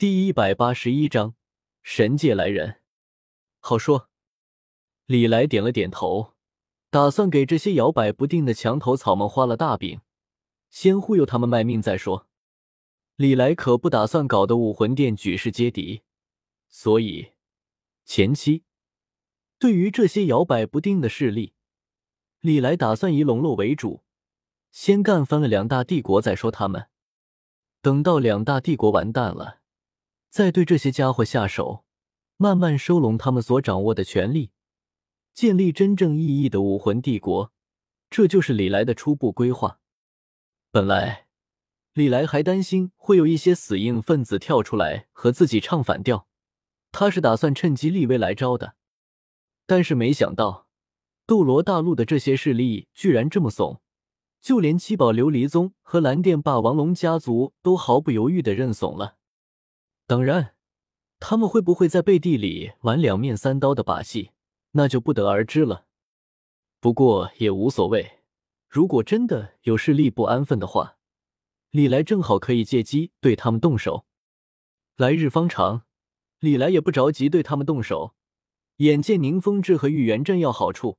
[0.00, 1.34] 第一百八十一章
[1.82, 2.80] 神界来人。
[3.58, 4.08] 好说。
[5.04, 6.32] 李来点了点头，
[6.88, 10.00] 打算给这些摇摆不定的墙头草们画了大饼，
[10.70, 12.26] 先忽悠他们卖命再说。
[13.16, 16.00] 李来可不打算搞得武魂殿举世皆敌，
[16.66, 17.32] 所以
[18.06, 18.64] 前期
[19.58, 21.52] 对于这些摇摆不定的势力，
[22.40, 24.02] 李来打算以笼络为主，
[24.70, 26.86] 先干翻了两大帝国再说他们。
[27.82, 29.59] 等到两大帝国完蛋了，
[30.30, 31.84] 再对这些家伙下手，
[32.36, 34.52] 慢慢收拢他们所掌握的权力。
[35.34, 37.52] 建立真正意义的武魂帝国，
[38.08, 39.80] 这就是李来的初步规划。
[40.70, 41.26] 本来，
[41.94, 46.28] 李来还担心会有一些死硬分子跳出来和自己唱反调，
[46.92, 48.74] 他是打算趁机立威来招的。
[49.66, 50.68] 但是没想到，
[51.26, 53.80] 斗罗大陆的这些势力居然这么怂，
[54.40, 59.16] 就连七宝琉璃宗和蓝电霸王龙家族都毫不犹豫的认怂了。
[60.10, 60.56] 当然，
[61.20, 64.32] 他们会不会在背地里玩两面三刀的把戏？
[64.72, 65.86] 那就不得而知了，
[66.80, 68.18] 不过也无所谓。
[68.68, 70.96] 如果真的有势力不安分的话，
[71.70, 74.04] 李来正好可以借机对他们动手。
[74.96, 75.84] 来日方长，
[76.40, 78.16] 李来也不着急对他们动手。
[78.78, 80.98] 眼见宁风致和玉元镇要好处，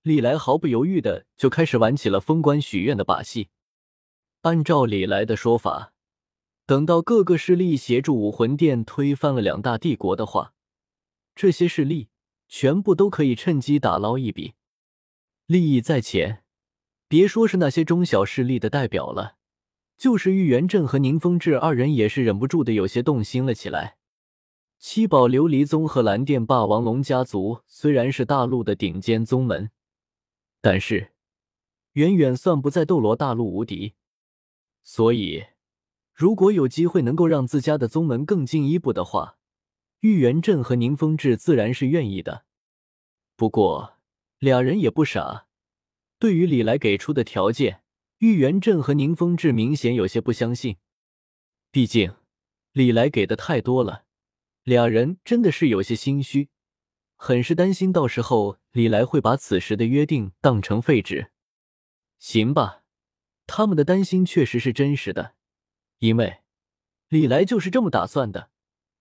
[0.00, 3.50] 李来毫不犹豫的就开始玩起了封官许愿的把戏。
[4.40, 5.89] 按照李来的说法，
[6.70, 10.54] 等到各个势力协助武魂殿推翻了两大帝国的话，
[11.34, 12.10] 这些势力。
[12.46, 14.54] 全部都可以趁机打捞一笔，
[15.46, 16.44] 利益在前。
[17.08, 19.36] 别说是那些中小势力的代表了，
[19.96, 23.96] 就是玉元镇和宁风致二人也是忍不住的有些动心了起来。
[24.78, 29.70] 七宝琉璃宗和蓝电霸王龙家族虽然是大陆的顶尖宗门，
[30.60, 31.10] 但是
[31.94, 33.94] 远远算不在斗罗大陆无敌。
[34.84, 35.44] 所以，
[36.20, 39.38] 如果有机会能够让自家的宗门更进一步的话，
[40.00, 42.44] 玉元镇和宁风致自然是愿意的，
[43.36, 43.94] 不过
[44.38, 45.46] 俩人也不傻，
[46.18, 47.82] 对于李来给出的条件，
[48.18, 50.76] 玉元镇和宁风致明显有些不相信。
[51.70, 52.14] 毕竟
[52.72, 54.04] 李来给的太多了，
[54.62, 56.50] 俩人真的是有些心虚，
[57.16, 61.30] 很是担心到时候李来会把此时的约定当成废纸。
[62.18, 62.82] 行吧，
[63.46, 65.32] 他们的担心确实是真实的，
[66.00, 66.40] 因为
[67.08, 68.50] 李来就是这么打算的。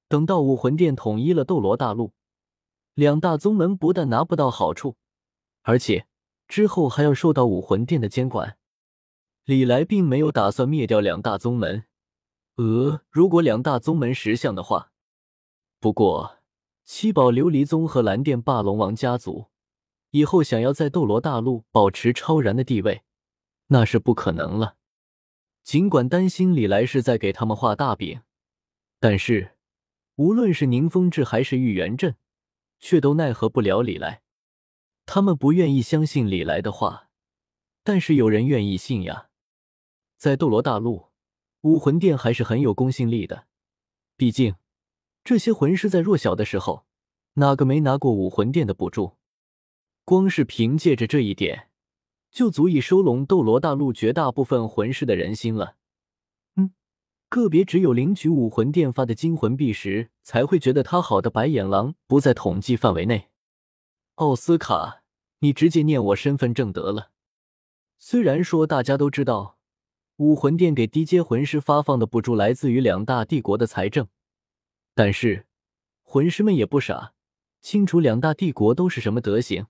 [0.08, 2.14] 等到武魂殿统一了斗罗大陆，
[2.96, 4.98] 两大宗门不但拿不到好处，
[5.62, 6.08] 而且
[6.48, 8.58] 之后还要受到武魂殿的监管。
[9.46, 11.86] 李来并没有打算灭掉两大宗门，
[12.56, 14.92] 呃，如果两大宗门识相的话。
[15.80, 16.40] 不过，
[16.84, 19.46] 七宝琉璃宗和蓝电霸龙王家族
[20.10, 23.04] 以后想要在斗罗大陆保持超然的地位，
[23.68, 24.78] 那是不可能了。
[25.70, 28.22] 尽管担心李来是在给他们画大饼，
[29.00, 29.52] 但是。
[30.16, 32.16] 无论是宁风致还是玉元镇，
[32.80, 34.24] 却都奈何不了李来。
[35.06, 37.12] 他们不愿意相信李来的话，
[37.84, 39.30] 但是有人愿意信呀。
[40.18, 41.10] 在斗罗大陆，
[41.62, 43.46] 武魂殿还是很有公信力的。
[44.18, 44.56] 毕竟，
[45.24, 46.88] 这些魂师在弱小的时候，
[47.34, 49.18] 哪个没拿过武魂殿的补助？
[50.04, 51.69] 光是凭借着这一点，
[52.32, 55.76] 就足以收拢斗罗大陆绝大部分魂师的人心了。
[56.56, 56.72] 嗯
[57.28, 63.30] 个别只有领取武魂殿发的金魂币时，才会觉得他好的白眼狼不在统计范围内。
[64.16, 65.04] 奥斯卡，
[65.40, 67.12] 你直接念我身份证得了。
[67.98, 69.58] 虽然说大家都知道，
[70.18, 74.08] 武魂殿给低阶魂师发放的补助来自于两大帝国的财政，
[74.94, 75.46] 但是
[76.04, 77.14] 魂师们也不傻，
[77.62, 79.68] 清楚两大帝国都是什么德行。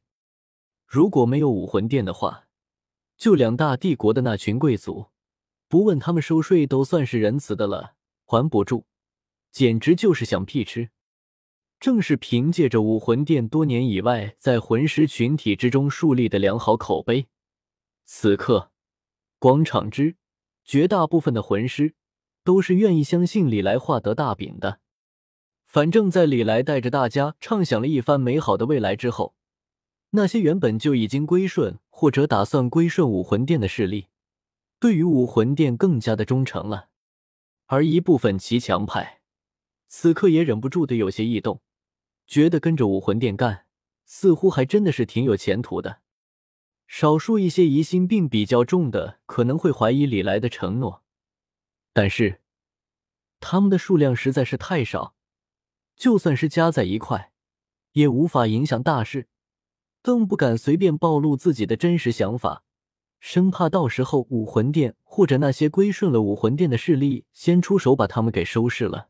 [0.85, 2.47] 如果没有武魂殿的话，
[3.19, 5.07] 就两大帝国的那群贵族。
[5.67, 7.93] 不问他们收税都算是仁慈的了，
[8.25, 8.85] 还不住，
[9.51, 10.89] 简直就是想屁吃。
[11.79, 17.27] 正是凭借着武魂殿多年以外在魂师群体之中树立的良好口碑，
[18.05, 18.71] 此刻
[19.37, 20.15] 广场之
[20.65, 21.93] 绝大部分的魂师
[22.43, 24.79] 都是愿意相信李来画得大饼的。
[25.65, 29.35] 反正，在李来带着大家畅想了一番美好的未来之后，
[30.11, 34.07] 那些原本就已经归顺或者打算归顺武魂殿的势力。
[34.79, 36.87] 对于武魂殿更加的忠诚了，
[37.65, 39.19] 而一部分骑墙派
[39.89, 41.59] 此刻也忍不住的有些异动，
[42.25, 43.65] 觉得跟着武魂殿干
[44.05, 45.99] 似乎还真的是挺有前途的。
[46.87, 51.03] 少数一些疑心病比较重的可能会怀疑李来的承诺，
[51.91, 52.39] 但是
[53.41, 55.15] 他们的数量实在是太少，
[55.97, 57.33] 就算是加在一块，
[57.91, 59.27] 也无法影响大事，
[60.01, 62.63] 更不敢随便暴露自己的真实想法。
[63.19, 69.09] 生怕到时候武魂殿或者那些归顺了武魂殿的势力先出手把他们给收拾了。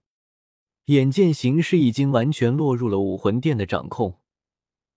[0.86, 4.19] 眼见形势已经完全落入了武魂殿的掌控，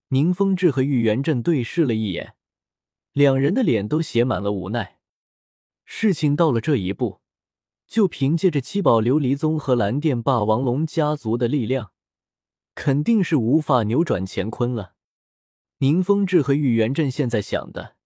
[0.08, 2.34] 宁风致和玉元镇对视了一眼，
[3.12, 4.96] 两人的脸都写满了无奈。
[5.84, 7.20] 事情到了这一步，
[7.86, 11.90] 就凭借着七宝琉璃宗和蓝电霸王龙家族的力量，
[12.74, 14.94] 肯定是无法扭转乾坤了。
[15.82, 17.96] 宁风致和玉元镇现在想的，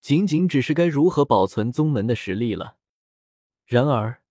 [0.00, 2.78] 仅仅只是该如何保存宗门的实力了。
[3.66, 4.22] 然而，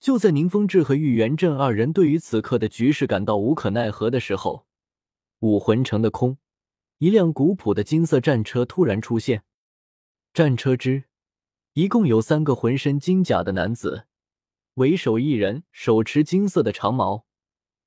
[0.00, 4.64] 就在宁风致和玉元镇二人对于此刻的局势感到无可奈何的时候，
[5.40, 6.38] 武魂城的空，
[6.96, 9.42] 一辆古朴的金色战车突然出现。
[10.32, 11.04] 战车之
[11.74, 14.06] 一共有三个浑身金甲的男子，
[14.76, 17.26] 为首一人手持金色的长矛，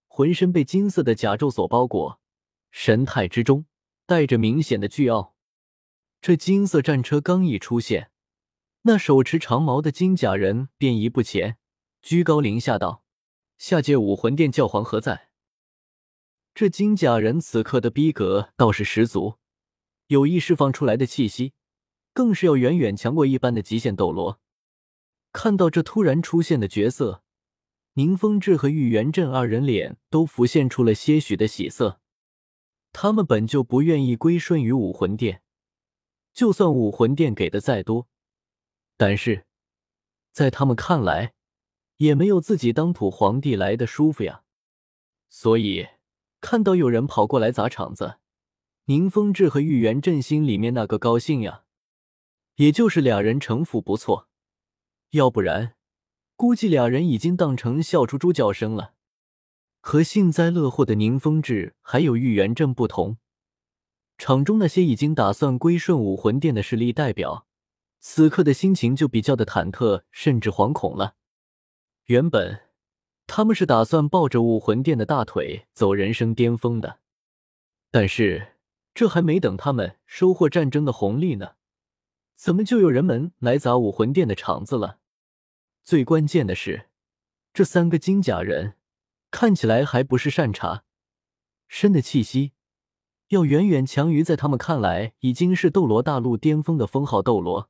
[0.05, 2.19] 浑身被金色的甲胄所包裹，
[2.69, 3.65] 神态之中
[4.05, 5.35] 带着明显的倨傲。
[6.21, 8.11] 这金色战车刚一出现，
[8.83, 11.57] 那手持长矛的金甲人便一步前。
[12.01, 13.03] 居高临下道
[13.57, 15.29] ：“下界武魂殿教皇何在？”
[16.53, 19.35] 这金甲人此刻的逼格倒是十足，
[20.07, 21.53] 有意释放出来的气息，
[22.13, 24.39] 更是要远远强过一般的极限斗罗。
[25.33, 27.23] 看到这突然出现的角色，
[27.93, 31.99] 宁风致和玉元镇二人脸都浮现出了些许的喜色。
[32.97, 35.41] 他们本就不愿意归顺于武魂殿，
[36.33, 38.07] 就算武魂殿给的再多，
[38.95, 39.45] 但是
[40.31, 41.33] 在他们看来。
[41.97, 44.43] 也没有自己当土皇帝来的舒服呀，
[45.29, 45.87] 所以
[46.41, 48.17] 看到有人跑过来砸场子，
[48.87, 51.63] 宁风致和玉元镇心里面那个高兴呀，
[52.55, 54.27] 也就是俩人城府不错，
[55.11, 55.77] 要不然
[56.35, 58.94] 估计俩人已经当成笑出猪叫声了。
[59.87, 63.17] 和幸灾乐祸的宁风致还有玉元镇不同，
[64.17, 67.45] 场中那些已经打算归顺武魂殿的势力代表，
[67.99, 71.13] 此刻的心情就比较的忐忑，甚至惶恐了。
[72.05, 72.61] 原本
[73.27, 76.97] 他们是打算抱着武魂殿的大腿走人生巅峰的，
[77.91, 78.55] 但是
[78.95, 81.51] 这还没等他们收获战争的红利呢，
[82.33, 84.97] 怎么就有人们来砸武魂殿的场子了？
[85.83, 86.87] 最关键的是，
[87.53, 88.73] 这三个金甲人
[89.35, 90.83] 看起来还不是善茬，
[91.67, 92.53] 身的气息
[93.27, 97.69] 要远远强于在他们看来已经是斗罗大陆巅峰的封号斗罗，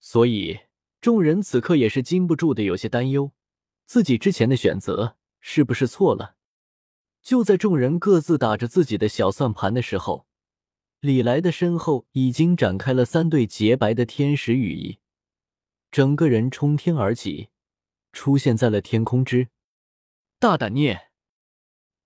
[0.00, 0.58] 所以
[1.00, 3.30] 众人此刻也是禁不住的有些担忧。
[3.86, 6.34] 自己之前的选择是不是错了？
[7.22, 10.26] 就在众人各自打着自己的小算盘的时候，
[10.98, 14.98] 李来的身后已经展开了三对洁白的天使羽翼，
[15.92, 17.50] 整个人冲天而起，
[18.12, 19.46] 出现在了天空之。
[20.42, 21.02] 大胆孽！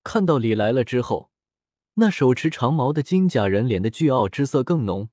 [0.04, 1.30] 看到李来了之后，
[1.94, 5.08] 那手持长矛的金甲人脸的巨傲之色更浓，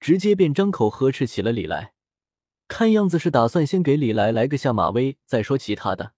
[0.00, 1.94] 直接便张口呵斥起了李来。
[2.66, 6.14] 看样子是打算先给李来来个下马威，再说其他的。